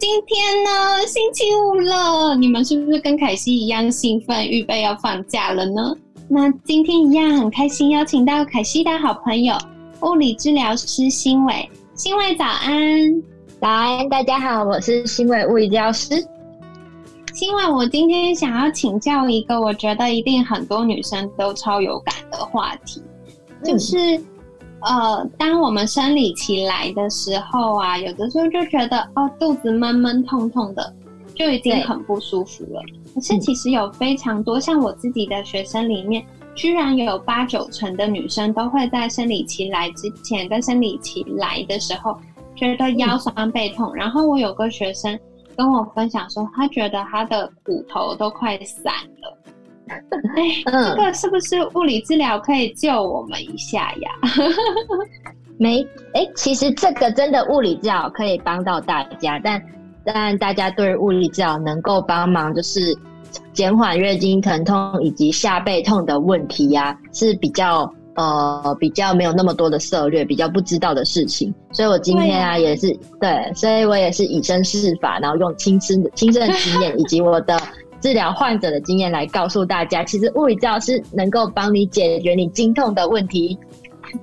[0.00, 5.94] 今天呢，星期五了，你们是不是跟凯西一样兴奋，预备要放假了呢？
[6.26, 9.54] 那今天一样很开心，邀请到凯西的好朋友
[10.00, 11.68] 物理治疗师新伟。
[11.94, 13.22] 新伟早安，
[13.60, 16.26] 早安，大家好，我是新伟物理治疗师。
[17.34, 23.02] 新伟，我今天想要请教一个，我觉得一定很多女生都超有感的话题，
[23.62, 24.18] 就是。
[24.82, 30.94] 呃，当我们生理期来的时候啊，有的时候就觉得哦，肚子闷闷痛痛的，
[31.34, 32.82] 就已经很不舒服了。
[33.14, 42.16] 可是其实有非常多，像我自己的学生里面，居然有八九成的女生都会在生理期来之前跟生理期来的时候，
[42.56, 43.94] 觉得腰酸背痛。
[43.94, 45.18] 然后我有个学生
[45.56, 49.36] 跟我分享说，他觉得他的骨头都快散了。
[50.36, 54.10] 哎，这个是不是物理治疗可以救我们一下呀？
[55.58, 55.82] 没，
[56.14, 59.62] 哎，其实这个真的物理治疗可以帮到大家，但
[60.04, 62.96] 但大家对物理治疗能够帮忙，就是
[63.52, 71.52] 减缓月经疼痛以及下背痛的问题呀，是比较呃比较没有那么多的策略，比较不知道的事情。
[71.72, 77.60] 所以我今天啊也是对，所以我也是以身试法，然后用亲身亲身的经验以及我的。
[78.00, 83.58] 治疗患者的经验来告诉大家，其实物理治疗师能够帮你解决你经痛的问题。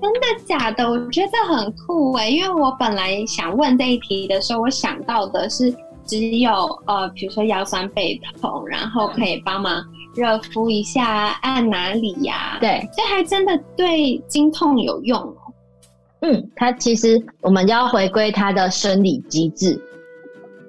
[0.01, 0.89] 真的假的？
[0.89, 2.29] 我觉得很酷哎！
[2.29, 5.73] 因为我本来想问这一题的时候，我想到的是
[6.05, 6.51] 只有
[6.85, 9.81] 呃，比如说腰酸背痛，然后可以帮忙
[10.13, 12.57] 热敷一下，按哪里呀？
[12.59, 15.37] 对，这还真的对经痛有用哦。
[16.21, 19.79] 嗯，它其实我们要回归它的生理机制。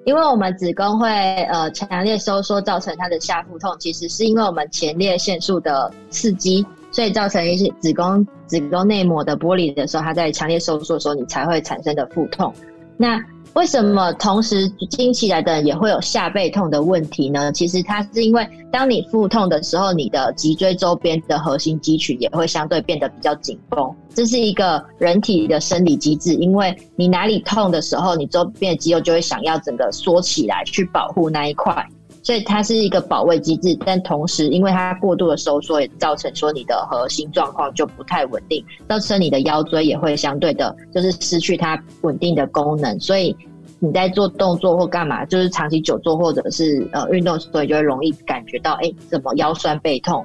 [0.08, 1.06] 因为我们子宫会
[1.52, 12.50] 呃强烈收缩，造成它的下腹痛，其实是因为我们前列腺素的刺激，所以造成一些子宫子宫内膜的剥离的时候，它在强烈收缩的时候，你才会产生的腹痛。
[12.96, 13.22] 那
[13.54, 17.50] 为什么同时经起来的人也会有下背痛的问题呢？
[17.52, 26.34] 其实它是因为当你腹痛的时候，你的脊椎周边的核心肌群也会相对变得比较紧绷，这是一个人体的生理机制。
[26.34, 31.84] 因为你哪里痛的时候，你周边的肌肉就会想要整个缩起来去保护那一块。
[32.28, 43.00] 所以它是一个保卫机制，但同时因为它过度的收缩，也造成说你的核心状况就不太稳定，造成你的腰椎也会相对的，就是失去它稳定的功能。
[43.00, 43.34] 所以
[43.78, 50.22] 你在做动作或干嘛，就是长期久坐或者是呃运动，所以就会容易感觉到，哎，怎么腰酸背痛？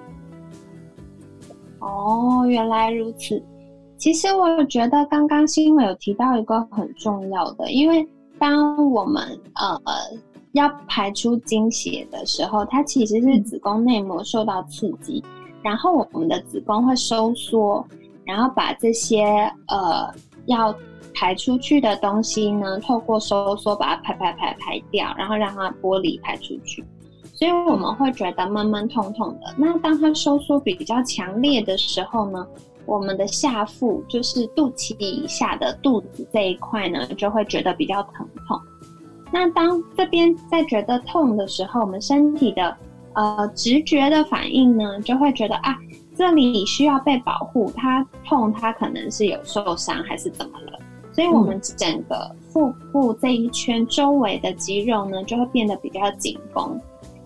[1.79, 3.41] 哦，原来如此。
[3.97, 8.05] 其实我觉得刚刚新闻有提到一个很重要的，因为
[8.37, 9.23] 当我们
[9.55, 9.81] 呃。
[10.53, 15.23] 要排出经血的时候，它其实是子宫内膜受到刺激，
[15.61, 17.85] 然后我们的子宫会收缩，
[18.23, 19.23] 然后把这些
[19.67, 20.13] 呃
[20.45, 20.73] 要
[21.13, 26.83] 排出去的东西呢，透过收缩把它排排排排掉，然后让它剥离排出去。
[27.33, 29.55] 所以我们会觉得闷闷痛痛的。
[29.57, 32.47] 那当它收缩比较强烈的时候呢，
[32.85, 38.61] 我们的下腹就是肚脐以下的肚子这一块呢，就会觉得比较疼痛。
[39.33, 42.77] 那当这边在觉得痛的时候，我们身体的
[43.13, 45.75] 呃直觉的反应呢，就会觉得啊，
[46.15, 50.79] 这里需要被保护，它痛，它可能是有受伤还是怎么了？
[51.11, 56.79] 所以我们整个腹部这一圈周围的肌肉呢，就会变得比较紧绷，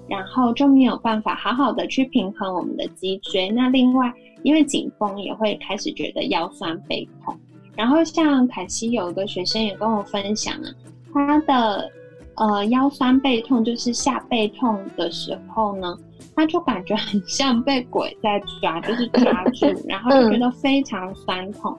[0.08, 3.50] 然后就没有办法好好的去平衡我们的脊椎。
[3.50, 4.14] 那另外，
[4.44, 7.38] 因为紧绷也会开始觉得腰酸背痛。
[7.76, 10.72] 然后像凯西有一个学生也跟我分享啊，
[11.18, 11.92] 他的。
[12.40, 15.98] 呃，腰酸背痛就是下背痛的时候呢，
[16.36, 21.76] 他就感觉很像被鬼在抓，就是抓住， 然后就觉得非常酸痛。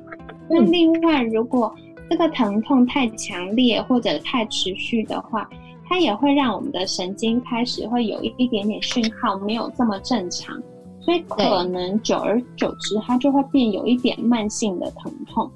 [0.50, 1.72] 那另外，如果
[2.10, 5.48] 这个疼痛太强烈或者太持续的话，
[5.88, 10.60] 它也会让我们的神经开始会有一点点讯号没有这么正常，
[10.98, 15.48] 所以可能久而久之，它就会变有一点慢性的疼痛，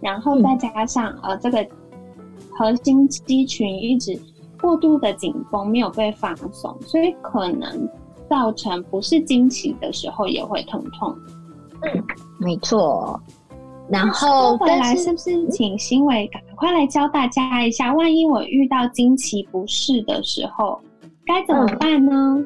[0.00, 1.62] 然后再加上呃这个
[2.58, 4.18] 核心肌群一直。
[4.58, 7.88] 过度的紧绷没有被放松，所以可能
[8.28, 11.14] 造成不是经期的时候也会疼痛。
[11.82, 12.02] 嗯，
[12.40, 13.20] 没错。
[13.90, 17.92] 然后回来是不是请新伟赶快来教大家一下？
[17.92, 20.80] 万一我遇到经期不适的时候，
[21.26, 22.42] 该怎么办呢？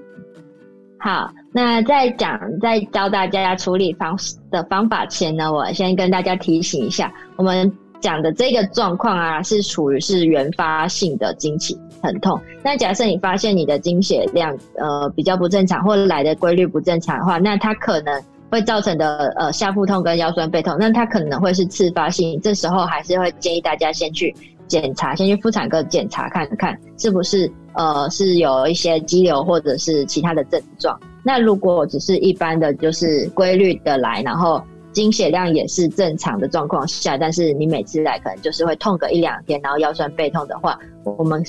[0.98, 4.18] 好，那在讲在教大家处理方
[4.50, 12.40] 的方法前呢，我先跟大家提醒一下，我们讲的这个状况啊，是属于是原发性的经期疼痛。
[12.62, 22.40] 那假设你发现你的经血量呃比较不正常，或者来的规律不正常的话，那它可能会造成的呃下腹痛跟腰酸背痛，那它可能会是次发性。
[22.40, 24.34] 这时候还是会建议大家先去
[24.66, 27.50] 检查，先去妇产科检查看看是不是。
[27.74, 30.98] 呃，是有一些肌瘤或者是其他的症状。
[31.22, 34.60] 那如果只是一般的就是规律的来，然后
[34.92, 41.42] 经血量也是正常的状况下，但是你每次来可能就是会痛个一两天，然后腰酸背痛的话，我们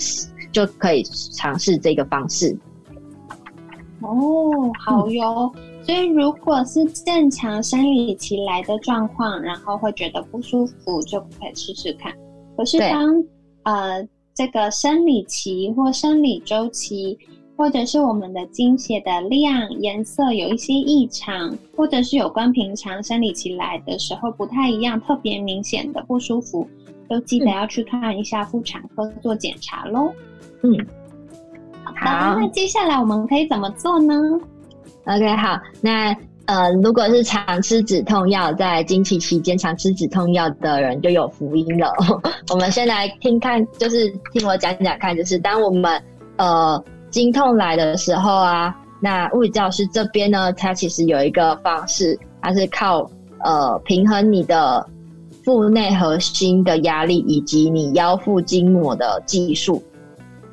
[0.52, 2.58] 就可以尝试这个方式。
[4.02, 5.52] 哦，好哟。
[5.84, 12.14] 所以如果是正常生理期来的状况，然后会觉得不舒服，就可以试试看。
[12.56, 13.24] 可是当
[13.64, 14.08] 呃。
[14.34, 17.20] 这个生理期或生理周期，
[17.62, 26.68] 或者是我们的经血的量、颜色有一些异常，或者是有关平常生理期来的时候不太一样、特别明显的不舒服，
[27.08, 30.12] 都记得要去看一下妇产科做检查喽。
[30.64, 30.76] 嗯，
[31.84, 32.42] 好的。
[32.42, 34.16] 那接下来我们可以怎么做呢
[35.06, 36.18] ？OK，好，那。
[36.48, 41.90] 呃，如果是常吃止痛药，在经期期间常吃止痛药的人就有福音了。
[42.52, 46.02] 我们先来听看，就是听我讲讲看，就是当我们
[46.36, 53.08] 呃经痛来的时候啊，那物理教师这边呢，它其实有一个方式，它是靠
[53.44, 54.84] 呃平衡你的
[55.44, 59.84] 腹内核心的压力以及你腰腹筋膜的技术，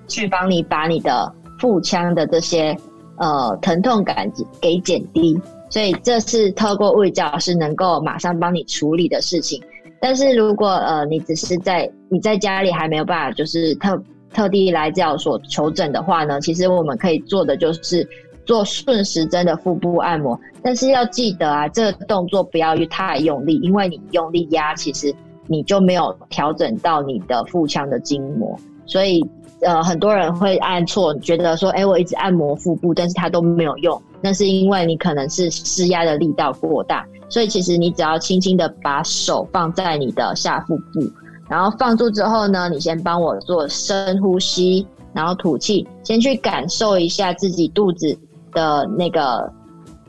[0.09, 2.77] 去帮你把你的腹腔的这些
[3.19, 5.41] 呃疼痛感给减低。
[5.71, 9.63] 所以这是透过物理教师能够马上帮你处理的事情，
[10.01, 14.03] 但是如果呃你只是在你在家里还没有办法就是特
[14.33, 18.09] 特地来教所求诊的话呢，其实我们可以做的就是
[18.45, 25.15] 做顺时针的腹部按摩，但是要记得啊，这个动作不要太用力，因为你用力压，其实
[25.47, 29.25] 你就没有调整到你的腹腔的筋膜，所以。
[29.61, 34.01] 呃，很多人会按错，觉得说，哎，我一直按摩腹部，但是它都没有用。
[34.21, 41.01] 那是因为你可能是施压的力道过大，所以其实你只要轻轻的把手放在你的下腹部，
[41.49, 48.17] 然后放住之后呢，你先帮我做深呼吸，然后吐气，先去感受一下自己肚子
[48.53, 49.51] 的那个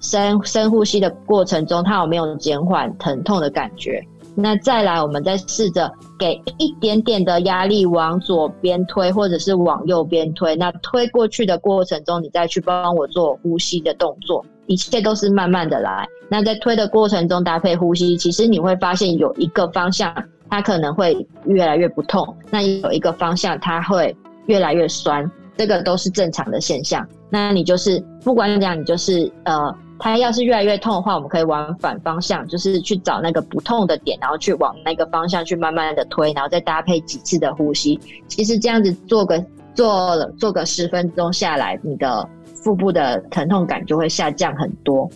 [0.01, 4.03] 深深呼吸的过程中，它有没有减缓疼痛的感觉。
[4.35, 10.55] 那再来，我们再试着给一点点的压力往左边推，或者是往右边推。
[10.55, 16.07] 那推过去的过程中，你再去帮我做呼吸的动作，一切都是慢慢的来。
[16.29, 20.15] 那在推的过程中搭配呼吸，其实你会发现有一个方向
[20.49, 27.05] 它可能会越来越不痛，那有一个方向它会越来越酸，这个都是正常的现象。
[27.29, 29.75] 那你就是不管怎样，你就是呃。
[30.01, 37.99] 它要是越来越痛的话，我们可以往反方向，就是去找那个不痛的点，然后去往那个方向去慢慢的推，然后再搭配几次的呼吸。
[38.25, 39.43] 其实这样子做个
[39.75, 42.25] 做了做个十分钟下来，你的
[42.63, 45.09] 腹部的疼痛感就会下降很多。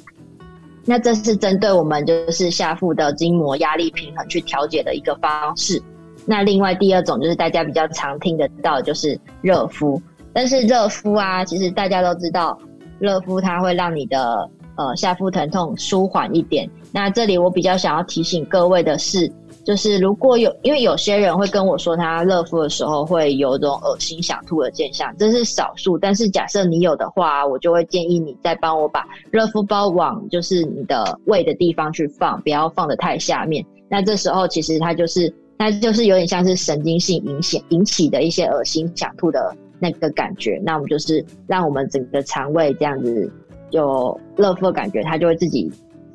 [0.85, 5.81] 那这是针对我们就是下腹的筋膜压力平衡去调节的一个方式。
[6.25, 10.01] 那另外第二种就是大家比较常听得到就是热敷，
[10.33, 12.57] 但是热敷啊，其实大家都知道，
[12.99, 16.69] 热敷它会让你的呃，下腹疼痛舒缓一点。
[16.91, 19.31] 那这里我比较想要提醒各位的是，
[19.63, 25.97] 就是如果有，因为有些人会跟我说，他热敷的时候会有种恶心想吐的现象，这是少数。
[25.97, 33.65] 但是假设你有的话，我就会建议你再帮我把热敷包往就是你的胃的地方去放，不要放的太下面。
[33.87, 40.61] 那这时候其实它就是，它就是有点像是神经性影响引起的一些恶心想吐的那个感觉。
[40.63, 43.31] 那我们就是让我们整个肠胃这样子。
[43.71, 45.67] 有热敷的感觉，它就会自己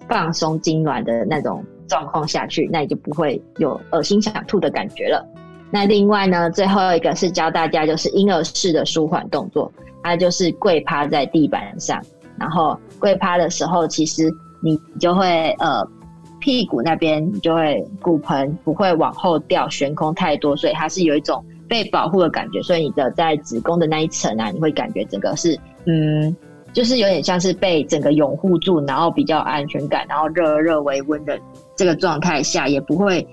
[0.09, 5.27] 放松痉挛的那种状况下去，那你就不会有恶心想吐的感觉了。
[5.71, 9.71] 那另外呢，最后一个是教大家就是婴儿式的舒缓动作，
[10.03, 12.01] 它就是跪趴在地板上，
[12.39, 15.87] 然后跪趴的时候，其实你就会呃
[16.41, 26.35] 屁股那边就会骨盆不会往后掉悬空太多，所以它是有一种被保护的感觉，所以你的在子宫的那一层啊，你会感觉整个是嗯。
[26.79, 31.37] 就是有点像是被整个拥护住，然后比较安全感，然后热热微温的
[31.75, 33.27] 这个状态下，也不会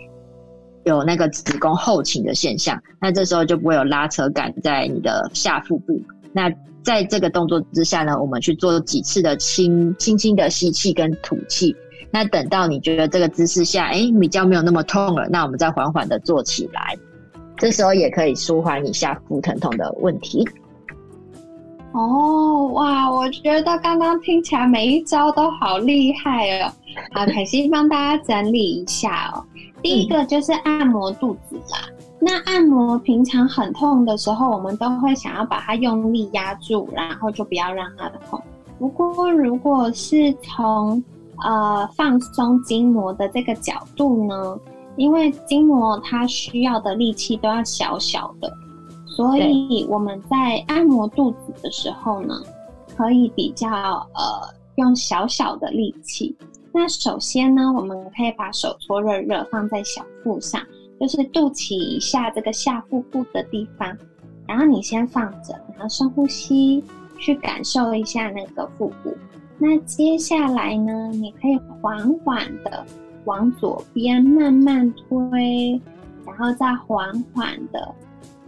[0.84, 2.82] 有那个子宫后倾的现象。
[3.00, 6.02] 那这时候就不会有拉扯感在你的下腹部。
[6.34, 11.76] 那在这个动作之下呢，我们去做几次的轻轻轻的吸气跟吐气。
[12.10, 16.98] 那等到你觉得这个姿势下，哎，比较没有那么痛了，那我们再缓缓的坐起来。
[17.58, 20.44] 这时候也可以舒缓你下腹疼痛的问题。
[21.96, 26.70] 哦，哇，我觉得刚刚听起来每一招都好厉害哦。
[27.14, 29.42] 好，凯西帮大家整理一下哦。
[29.82, 31.88] 第一个就是按摩肚子啦。
[32.20, 38.42] 那按摩平常很痛的时候，我们都会想要把它用力压住，然后就不要让它痛。
[38.78, 41.02] 不过如果是从
[41.46, 44.60] 呃放松筋膜的这个角度呢，
[44.98, 48.52] 因为筋膜它需要的力气都要小小的。
[49.16, 52.36] 所以我们在按摩肚子的时候呢，
[52.98, 56.36] 可以比较呃用小小的力气。
[56.74, 60.62] 那首先呢，我们可以把手搓热热放在小腹上，
[61.00, 63.98] 就是肚脐以下这个下腹部的地方。
[64.46, 66.84] 然后你先放着，然后深呼吸，
[67.18, 69.16] 去感受一下那个腹部。
[69.58, 72.86] 那接下来呢，你可以缓缓的
[73.24, 75.82] 往左边慢慢推，
[76.26, 77.96] 然后再缓缓的。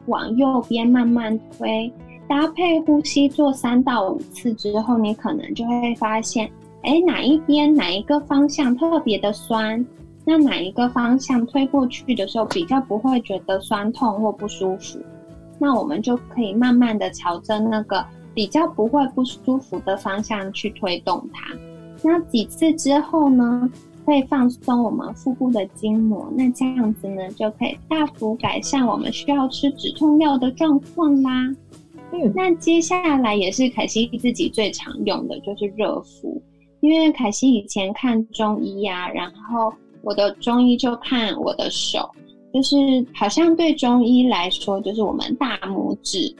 [0.07, 1.91] 往右边慢慢推，
[2.27, 6.49] 搭配呼吸做三到五次之后，你可能就会发现，
[6.81, 9.85] 哎，哪一边哪一个方向特别的酸，
[10.25, 14.99] 那哪一个方向推过去的时候比较不会觉得酸痛或不舒服，
[15.59, 21.55] 那我们就可以慢慢的朝着那个比较不会不舒服的方向去推动它。
[22.03, 23.69] 那几次之后呢？
[24.07, 31.53] 会放松我们腹部的筋膜，那这样子呢，就可以大幅改善我们需要吃止痛药的状况啦。
[32.13, 36.41] 嗯，那接下来也是凯西自己最常用的就是热敷，
[36.79, 42.09] 因为凯西以前看中医呀，然后我的中医就看我的手，
[42.53, 42.75] 就是
[43.13, 46.33] 好像对中医来说，就是我们大拇指。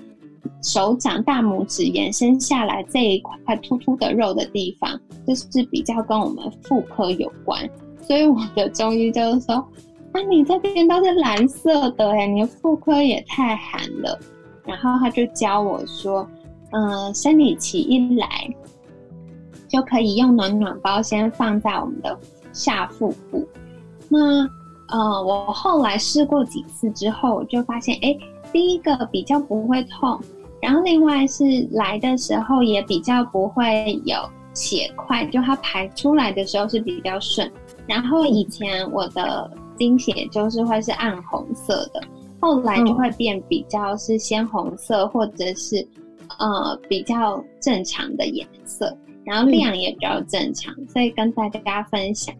[0.68, 7.58] 手掌大拇指延伸下来这一块突突的肉的地方，就是比较跟我们妇科有关。
[8.02, 9.56] 所以我的中医就是说
[10.12, 14.20] ：“啊，你这边都是蓝色的哎，你妇科也太寒了。”
[14.68, 16.28] 然后他就教我说
[16.72, 18.28] ：“嗯，生理期一来，
[19.70, 22.20] 就可以用暖暖包先放在我们的
[22.52, 23.48] 下腹部。
[24.10, 24.42] 那
[24.90, 28.14] 呃，我后来试过几次之后，就发现哎，
[28.52, 30.20] 第一个比较不会痛。”
[30.62, 34.18] 然后另外是来的时候也比较不会有
[34.54, 37.50] 血块，就它排出来的时候是比较顺。
[37.88, 42.02] 然后以前我的经血就是会是暗红色的，
[42.40, 45.88] 后来就会变比较是鲜红色，或者是
[46.40, 52.36] 呃比较正常的颜色，然后量也比较正常，所以跟大家分享。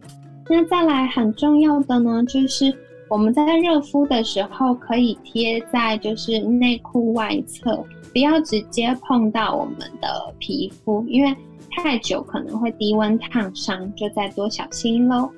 [0.50, 2.74] 那再来很重要的呢，就是
[3.08, 7.84] 我们在热敷的时候可以贴在就是内裤外侧。
[8.12, 11.36] 不要直接碰到我们的皮肤，因为
[11.70, 15.30] 太久可能会低温烫伤，就再多小心喽。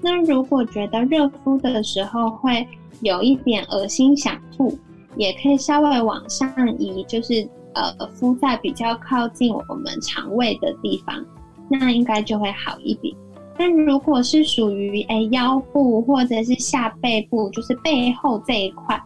[0.00, 2.66] 那如果觉得热敷的时候会
[3.00, 4.78] 有一点恶心想吐，
[5.16, 11.24] 也可以稍微往上移，就是呃敷在比较靠近我们肠胃的地方，
[11.68, 13.14] 那应该就会好一点。
[13.58, 18.98] 但如果是属于哎腰部或者是下背部，就是背后这一块。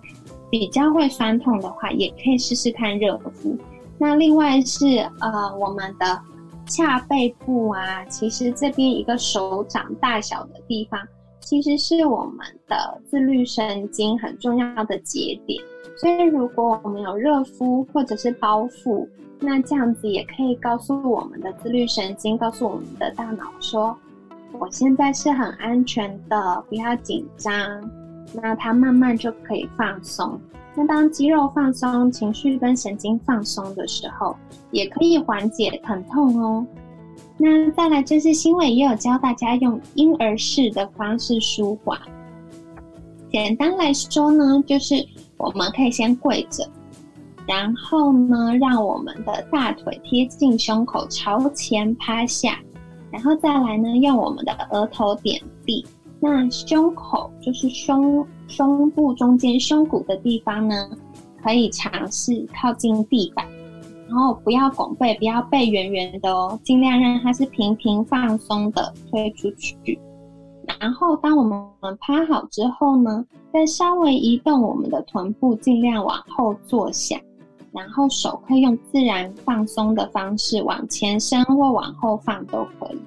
[0.51, 3.57] 比较会酸痛的话，也可以试试看热敷。
[3.97, 6.21] 那另外是呃，我们的
[6.67, 11.01] 下背部啊，其实这边一个手掌大小的地方，
[11.41, 15.59] 其实是我们的自律神经很重要的节点。
[15.97, 19.09] 所以如果我们有热敷或者是包覆，
[19.41, 23.97] 那这样子也可以告诉我们的自律神经，告诉我们的大脑说，
[24.59, 27.55] 我现在是很安全的，不要紧张。
[28.35, 30.41] 那它慢慢就可以放松。
[30.75, 34.35] 那当肌肉放松、情绪跟神经放松的时候，
[34.71, 36.67] 也可以缓解疼痛哦。
[37.37, 41.99] 那再来就是新伟也有教大家用婴儿式的方式舒缓。
[43.31, 44.95] 简单来说呢，就是
[45.37, 46.67] 我们可以先跪着，
[47.47, 52.59] 然后呢，让我们的大腿贴近胸口，朝前趴下，
[53.13, 55.85] 然后再来呢，用我们的额头点地。
[56.19, 60.89] 那胸口就是胸胸部中间胸骨的地方呢，
[61.43, 63.45] 可以尝试靠近地板，
[64.09, 69.99] 然后不要拱背，不要背圆圆的哦，尽量让它是平平放松的推出去。
[70.81, 77.21] 然后当我们趴好之后呢，再稍微移动我们的臀部，尽量往后坐下，
[77.73, 82.99] 然后手可以用自然放松的方式往前伸或往后放都可以。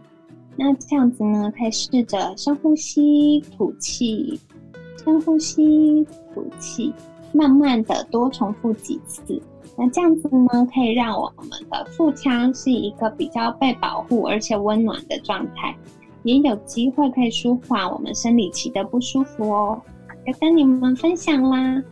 [0.55, 4.39] 那这样子呢，可以试着深呼吸、吐气，
[5.03, 6.93] 深呼吸、吐气，
[7.33, 9.41] 慢慢的多重复几次。
[9.77, 15.75] 那这样子呢，可以让我们的腹腔是一个比较被保护而且温暖的状态，
[16.23, 19.81] 也有机会可以舒缓我们生理期的不舒服哦。
[20.25, 21.83] 要跟你们分享啦。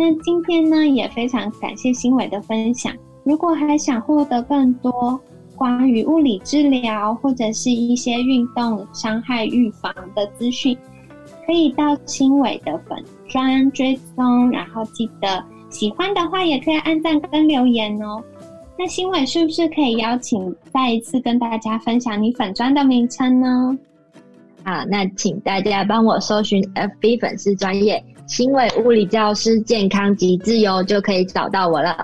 [0.00, 2.90] 那今天呢，也非常感谢新伟的分享。
[3.22, 5.20] 如果还想获得更多
[5.54, 10.74] 关于物理治疗或者是一些运动伤害预防的资讯，
[11.46, 18.24] 可以到新伟的粉专追踪，然后记得喜欢的话也可以按赞跟留言哦。
[18.78, 23.78] 那新伟是不是可以邀请再一次跟大家分享你粉专的名称呢？
[24.64, 31.96] 好，那请大家帮我搜寻 FB 粉丝专业新伟物理教师健康及自由，就可以找到我了。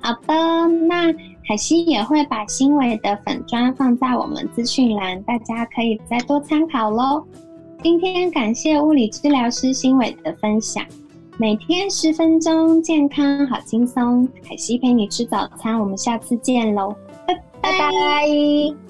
[0.00, 1.12] 好的，那
[1.46, 7.24] 凯西也会把新伟的粉砖放在我们资讯栏，大家可以再多参考喽。
[7.82, 10.84] 今天感谢物理治疗师新伟的分享。
[11.36, 14.28] 每天十分钟，健康好轻松。
[14.48, 16.94] 凯西陪你吃早餐，我们下次见喽，
[17.60, 18.81] 拜拜。